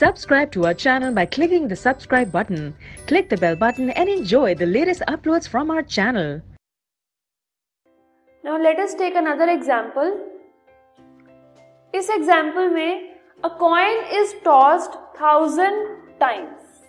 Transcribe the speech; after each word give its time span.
Subscribe 0.00 0.50
to 0.52 0.64
our 0.64 0.72
channel 0.72 1.12
by 1.12 1.26
clicking 1.26 1.68
the 1.68 1.76
subscribe 1.76 2.32
button. 2.32 2.74
Click 3.06 3.28
the 3.28 3.36
bell 3.36 3.54
button 3.54 3.90
and 3.90 4.08
enjoy 4.08 4.54
the 4.54 4.64
latest 4.64 5.02
uploads 5.06 5.46
from 5.46 5.70
our 5.70 5.82
channel. 5.82 6.40
Now 8.44 8.56
let 8.58 8.78
us 8.78 8.94
take 8.94 9.14
another 9.14 9.48
example. 9.50 10.14
इस 11.94 12.10
example 12.10 12.70
में 12.70 13.12
a 13.44 13.48
coin 13.60 14.00
is 14.20 14.34
tossed 14.44 14.98
thousand 15.20 15.86
times 16.20 16.80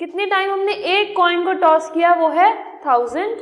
कितने 0.00 0.26
time 0.26 0.50
हमने 0.50 0.72
एक 0.98 1.16
coin 1.16 1.44
को 1.44 1.52
toss 1.60 1.90
किया 1.94 2.14
वो 2.20 2.28
है 2.30 2.52
thousand 2.86 3.40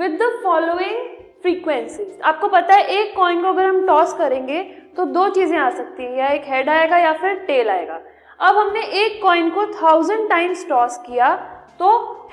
with 0.00 0.22
the 0.22 0.32
following 0.44 1.08
frequencies 1.42 2.20
आपको 2.24 2.48
पता 2.48 2.74
है 2.74 3.00
एक 3.00 3.16
कॉइन 3.16 3.42
को 3.42 3.52
अगर 3.52 3.66
हम 3.66 3.86
टॉस 3.86 4.14
करेंगे 4.18 4.62
तो 4.96 5.04
दो 5.18 5.28
चीज़ें 5.34 5.58
आ 5.58 5.70
सकती 5.76 6.02
हैं 6.02 6.16
या 6.18 6.28
एक 6.30 6.44
हेड 6.48 6.68
आएगा 6.68 6.98
या 6.98 7.12
फिर 7.20 7.44
टेल 7.46 7.68
आएगा 7.70 8.02
अब 8.42 8.56
हमने 8.56 8.80
एक 9.02 9.20
कॉइन 9.22 9.50
को 9.50 9.66
थाउज़ेंड 9.72 10.28
टाइम्स 10.28 10.66
टॉस 10.68 10.96
किया 11.06 11.34
तो 11.78 11.90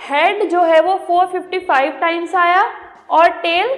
हेड 0.10 0.44
जो 0.50 0.62
है 0.64 0.80
वो 0.82 0.94
455 1.10 2.00
टाइम्स 2.02 2.36
आया 2.36 2.64
और 3.10 3.30
टेल 3.42 3.74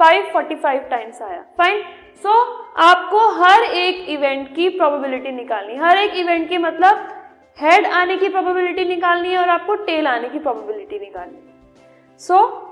545 0.00 0.88
टाइम्स 0.90 1.22
आया। 1.22 1.40
फाइन 1.58 1.82
सो 2.22 2.28
so, 2.28 2.80
आपको 2.80 3.26
हर 3.34 3.62
एक 3.62 4.08
इवेंट 4.08 4.54
की 4.56 4.68
प्रोबेबिलिटी 4.68 5.32
निकालनी 5.32 5.76
हर 5.76 5.98
एक 5.98 6.14
इवेंट 6.14 6.48
की 6.48 6.58
मतलब 6.58 7.06
हेड 7.58 7.86
आने 7.92 8.16
की 8.16 8.28
प्रोबेबिलिटी 8.28 8.84
निकालनी 8.84 9.28
है 9.28 9.38
और 9.38 9.48
आपको 9.48 9.74
टेल 9.84 10.06
आने 10.06 10.28
की 10.28 10.38
प्रोबेबिलिटी 10.38 10.98
निकालनी 10.98 11.38
सो 12.20 12.34
so, 12.34 12.69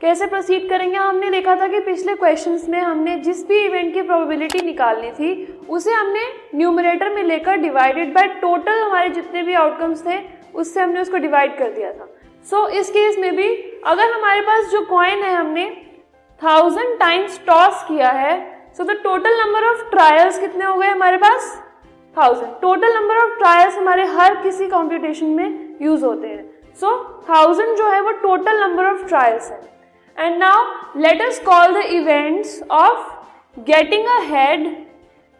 कैसे 0.00 0.26
प्रोसीड 0.26 0.68
करेंगे? 0.68 0.96
हमने 0.96 1.30
देखा 1.30 1.54
था 1.56 1.66
कि 1.68 1.78
पिछले 1.80 2.14
क्वेश्चंस 2.14 2.68
में 2.68 2.78
हमने 2.80 3.14
जिस 3.18 3.46
भी 3.48 3.58
इवेंट 3.58 3.92
की 3.94 4.02
प्रोबेबिलिटी 4.02 4.60
निकालनी 4.62 5.10
थी 5.10 5.30
उसे 5.68 5.92
हमने 5.92 6.24
न्यूमरेटर 6.54 7.14
में 7.14 7.22
लेकर 7.22 7.56
डिवाइडेड 7.56 8.12
बाय 8.14 8.26
टोटल 8.40 8.78
हमारे 8.80 9.08
जितने 9.10 9.42
भी 9.42 9.54
आउटकम्स 9.54 10.04
थे 10.06 10.18
उससे 10.54 10.80
हमने 10.80 11.00
उसको 11.00 11.16
डिवाइड 11.16 11.56
कर 11.58 11.70
दिया 11.70 11.92
था। 11.92 12.08
सो 12.46 12.56
so, 12.56 12.68
इस 12.70 12.90
केस 12.90 13.18
में 13.18 13.36
भी 13.36 13.48
अगर 13.86 14.12
हमारे 14.12 14.40
पास 14.40 14.70
जो 14.72 14.80
कॉइन 14.86 15.22
है 15.22 15.34
हमने 15.34 15.64
थाउज़ेंड 16.40 16.98
टाइम्स 16.98 17.40
टॉस 17.46 17.84
किया 17.88 18.10
है 18.12 18.34
so 18.76 18.84
the 18.84 18.96
total 19.04 19.40
number 19.40 19.64
of 19.64 19.90
trials 19.90 20.38
कितने 20.38 20.64
हो 20.64 20.76
गए 20.76 20.88
हमारे 20.88 21.16
पास? 21.16 21.62
Thousand 22.16 22.52
total 22.62 22.94
number 22.94 23.16
of 23.16 23.38
trials 23.38 23.76
हमारे 23.78 24.04
हर 24.10 24.34
किसी 24.42 24.68
कॉम्पिटिशन 24.68 25.26
में 25.28 25.76
यूज़ 25.82 26.04
होते 26.04 26.28
हैं। 26.28 26.44
सो 26.80 26.86
so, 26.86 27.30
थाउज़ेंड 27.30 27.76
जो 27.76 27.88
है 27.90 28.00
वो 28.00 28.12
टोटल 28.22 28.60
नंबर 28.60 28.86
ऑफ़ 28.86 29.06
ट्रायल्स 29.08 29.50
है। 29.50 29.60
And 30.18 30.40
now 30.40 30.90
let 30.94 31.20
us 31.20 31.38
call 31.40 31.74
the 31.74 31.94
events 31.94 32.62
of 32.70 33.64
getting 33.66 34.06
a 34.06 34.24
head 34.24 34.86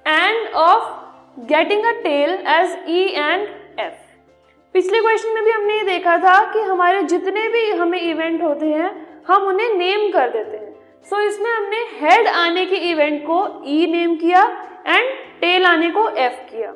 and 0.06 0.55
of 0.55 1.46
getting 1.48 1.84
a 1.84 2.02
tail 2.02 2.38
as 2.44 2.77
E 2.86 3.14
and 3.14 3.48
F. 3.78 3.94
पिछले 4.74 5.00
क्वेश्चन 5.00 5.34
में 5.34 5.42
भी 5.44 5.50
हमने 5.50 5.77
ये 5.77 5.84
देखा 5.84 6.16
था 6.19 6.52
कि 6.52 6.60
हमारे 6.60 7.02
जितने 7.02 7.48
भी 7.48 7.70
हमें 7.70 8.00
इवेंट 8.00 8.42
होते 8.42 8.66
हैं 8.66 8.91
हम 9.28 9.47
उन्हें 9.48 9.74
नेम 9.77 10.10
कर 10.12 10.30
देते 10.30 10.56
हैं। 10.56 10.74
सो 11.10 11.16
so, 11.16 11.22
इसमें 11.28 11.50
हमने 11.50 11.82
हेड 12.00 12.28
आने 12.28 12.66
के 12.66 12.77
इवेंट 12.91 13.22
को 13.27 13.41
E 13.66 13.86
नेम 13.92 14.16
किया 14.16 14.42
एंड 14.86 15.10
टेल 15.41 15.66
आने 15.66 15.91
को 15.91 16.08
F 16.27 16.38
किया। 16.50 16.72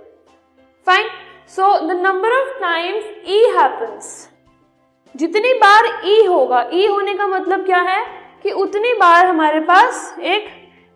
Fine 0.87 1.09
so 1.57 1.79
the 1.89 2.01
number 2.03 2.41
of 2.41 2.59
times 2.61 3.05
E 3.29 3.41
happens 3.59 4.30
जितनी 5.15 5.53
बार 5.55 5.87
ई 6.05 6.25
होगा 6.25 6.61
ई 6.73 6.87
होने 6.87 7.15
का 7.15 7.27
मतलब 7.27 7.65
क्या 7.67 7.81
है? 7.81 8.05
कि 8.43 8.51
उतनी 8.51 8.93
बार 8.95 9.27
हमारे 9.27 9.61
पास 9.61 10.15
एक 10.21 10.47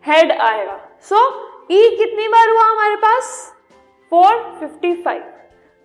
हेड 0.05 0.33
आएगा। 0.33 0.79
सो 1.03 1.17
so, 1.17 1.73
ई 1.73 1.97
कितनी 1.97 2.29
बार 2.29 2.51
हुआ 2.51 2.65
हमारे 2.65 2.97
पास? 2.97 3.27
455 4.13 5.21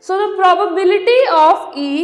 so 0.05 0.17
the 0.17 0.35
probability 0.35 1.25
of 1.27 1.77
E 1.77 1.95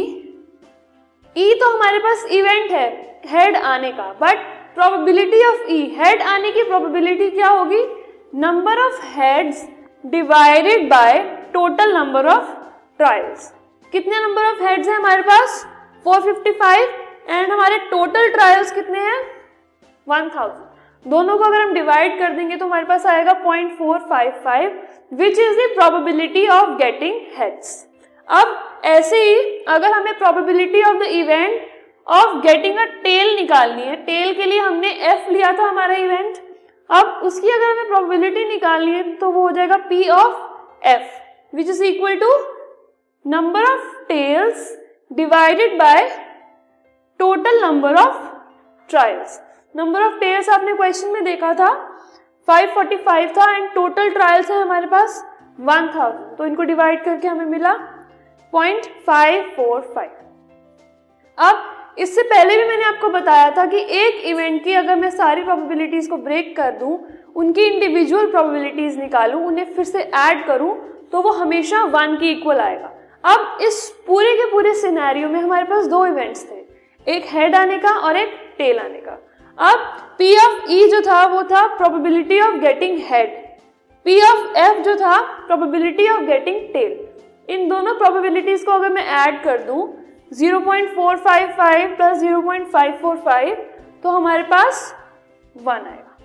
E 1.36 1.54
तो 1.54 1.72
हमारे 1.74 1.98
पास 1.98 2.24
इवेंट 2.30 2.70
है 2.70 2.88
हेड 3.26 3.56
आने 3.56 3.92
का। 3.92 4.12
But 4.20 4.44
probability 4.74 5.44
of 5.46 5.70
E 5.70 5.80
head 5.98 6.22
आने 6.22 6.50
की 6.52 6.62
प्रोबेबिलिटी 6.62 7.30
क्या 7.30 7.48
होगी? 7.48 7.82
Number 8.34 8.78
of 8.78 9.00
heads 9.14 9.66
divided 10.06 10.88
by 10.90 11.18
total 11.52 11.96
number 11.96 12.26
of 12.26 12.52
trials 12.98 13.52
कितने 13.92 14.20
नंबर 14.20 14.44
ऑफ़ 14.44 14.62
हेड्स 14.62 14.88
है 14.88 14.94
हमारे 14.94 15.22
पास? 15.22 15.64
455 16.06 16.88
एंड 17.28 17.52
हमारे 17.52 17.78
टोटल 17.88 18.28
ट्रायल्स 18.30 18.72
कितने 18.72 18.98
हैं? 19.00 19.20
1000 20.06 20.50
दोनों 21.06 21.36
को 21.38 21.44
अगर 21.44 21.60
हम 21.60 21.72
डिवाइड 21.74 22.18
कर 22.18 22.32
देंगे 22.32 22.56
तो 22.56 22.66
हमारे 22.66 22.84
पास 22.84 23.06
आएगा 23.06 23.32
0.455 23.42 24.70
which 25.12 25.38
is 25.38 25.56
the 25.56 25.68
probability 25.74 26.46
of 26.50 26.70
getting 26.78 27.20
heads 27.38 27.74
अब 28.28 28.54
ऐसे 28.86 29.16
ही 29.18 29.34
अगर 29.68 29.92
हमें 29.92 30.18
probability 30.18 30.82
of 30.82 30.96
the 30.98 31.10
event 31.14 31.60
of 32.06 32.38
getting 32.42 32.78
a 32.78 32.84
tail 33.02 33.34
निकालनी 33.36 33.82
है 33.82 33.96
टेल 34.04 34.32
के 34.34 34.46
लिए 34.46 34.60
हमने 34.60 34.90
एफ़ 35.12 35.30
लिया 35.30 35.52
था 35.52 35.68
हमारा 35.68 35.96
इवेंट 35.98 36.38
अब 36.90 37.20
उसकी 37.24 37.50
अगर 37.50 37.70
हमें 37.70 37.86
प्रोबेबिलिटी 37.88 38.48
निकालनी 38.48 38.92
है 38.92 39.12
तो 39.14 39.30
वो 39.30 39.42
हो 39.42 39.50
जाएगा 39.50 39.76
P 39.88 40.08
of 40.14 40.86
F 40.88 41.56
which 41.56 41.68
is 41.68 41.84
equal 41.84 42.16
to 42.16 42.34
number 43.24 43.64
of 43.66 43.94
tails 44.08 44.74
divided 45.16 45.76
by 45.78 46.02
total 47.20 47.60
number 47.62 47.94
of 47.96 48.16
trials 48.90 49.38
number 49.74 50.02
of 50.02 50.18
tails 50.20 50.48
आपने 50.48 50.72
क्वेश्चन 50.72 51.08
में 51.08 51.24
देखा 51.24 51.52
था 51.54 51.68
545 52.48 53.30
था 53.36 53.46
एंड 53.56 53.68
टोटल 53.74 54.10
ट्रायल्स 54.10 54.50
है 54.50 54.60
हमारे 54.62 54.86
पास 54.86 55.22
1000 55.68 56.10
तो 56.38 56.46
इनको 56.46 56.62
डिवाइड 56.62 57.04
करके 57.04 57.28
हमें 57.28 57.44
मिला 57.44 57.72
0.545 58.52 60.08
अब 61.38 61.94
इससे 61.98 62.22
पहले 62.24 62.56
भी 62.56 62.68
मैंने 62.68 62.84
आपको 62.84 63.08
बताया 63.08 63.50
था 63.56 63.66
कि 63.66 63.80
एक 64.00 64.22
इवेंट 64.24 64.62
की 64.64 64.72
अगर 64.72 64.96
मैं 64.96 65.10
सारी 65.10 65.44
प्रोबेबिलिटीज 65.44 66.08
को 66.08 66.16
ब्रेक 66.16 66.56
कर 66.56 66.70
दूँ, 66.70 66.98
उनकी 67.36 67.62
इंडिविजुअल 67.62 68.30
प्रोबेबिलिटीज 68.30 68.98
निकालूं, 68.98 69.40
उन्हें 69.46 69.74
फिर 69.74 69.84
से 69.84 70.02
ऐड 70.02 70.46
करूँ 70.46 70.76
तो 71.12 71.22
वो 71.22 71.32
हमेशा 71.32 71.82
वन 71.84 72.16
की 72.16 72.30
इक्वल 72.30 72.60
आएगा। 72.60 72.92
अब 73.26 73.58
इस 73.62 73.88
पूरे 74.06 74.32
के 74.32 74.50
पूरे 74.50 74.74
सिनेरियो 74.74 75.28
में 75.28 75.40
हमारे 75.40 75.64
पास 75.64 75.86
दो 75.86 76.04
इवेंट्स 76.06 76.44
थे। 76.50 76.64
एक 77.06 77.24
हेड 77.26 77.54
आने 77.54 77.78
का 77.78 77.90
और 77.98 78.16
एक 78.16 78.34
टेल 78.58 78.78
आने 78.78 79.00
का। 79.00 79.12
अब 79.58 80.18
P 80.20 80.26
ऑफ़ 80.38 80.70
E 80.70 80.86
जो 80.90 81.00
था, 81.00 81.26
वो 81.26 81.42
था 81.42 81.66
probability 81.76 82.40
of 82.40 82.54
getting 82.54 82.98
head 83.04 83.34
P 84.06 84.20
of 84.22 84.52
F 84.58 84.82
जो 84.84 84.94
था 84.96 85.20
प्रोबेबिलिटी 85.46 86.08
ऑफ़ 86.08 86.20
गेटिंग 86.20 86.60
टेल 86.72 87.08
इन 87.48 87.68
दोनों 87.68 87.94
प्रोबेबिलिटीज 87.94 88.64
को 88.64 88.72
अगर 88.72 88.88
मैं 88.88 89.04
ऐड 89.16 89.42
कर 89.42 89.62
दूँ 89.62 89.82
0.455 90.34 91.96
प्लस 91.96 92.22
0.545 92.22 93.56
तो 94.02 94.10
हमारे 94.10 94.42
पास 94.42 94.94
वन 95.56 95.72
आएगा। 95.72 96.18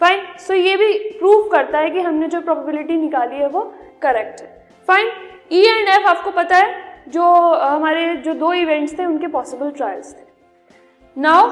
फाइन 0.00 0.20
सो 0.38 0.54
so 0.54 0.60
ये 0.60 0.76
भी 0.76 0.92
प्रूव 1.18 1.48
करता 1.48 1.78
है 1.78 1.90
कि 1.90 2.00
हमने 2.00 2.28
जो 2.28 2.40
प्रोबेबिलिटी 2.40 2.96
निकाली 2.96 3.36
है, 3.36 3.48
वो 3.48 3.62
करेक्ट 4.02 4.40
है। 4.40 4.66
फाइन 4.88 5.10
ई 5.50 5.60
एंड 5.60 5.88
एफ़ 5.88 6.06
आपको 6.06 6.30
पता 6.30 6.56
है, 6.56 6.74
जो 7.08 7.24
हमारे 7.54 8.14
जो 8.16 8.34
दो 8.34 8.52
इवेंट्स 8.54 8.98
थे, 8.98 9.04
उनके 9.04 9.26
पॉसिबल 9.28 9.70
ट्रायल्स 9.70 10.14
थे। 10.14 10.26
Now 11.16 11.48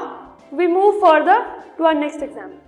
we 0.53 0.67
move 0.67 0.99
further 1.01 1.45
to 1.77 1.85
our 1.85 1.93
next 1.95 2.23
example 2.23 2.66